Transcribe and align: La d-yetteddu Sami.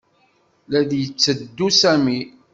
La 0.71 0.81
d-yetteddu 0.89 1.67
Sami. 1.79 2.19